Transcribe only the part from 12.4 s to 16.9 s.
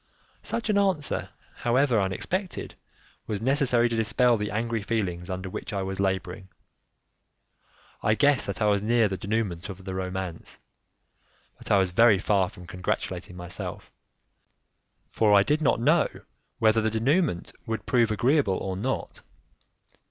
from congratulating myself, for I did not know whether the